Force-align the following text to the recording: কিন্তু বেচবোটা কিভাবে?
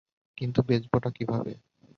কিন্তু 0.37 0.59
বেচবোটা 0.61 1.09
কিভাবে? 1.11 1.53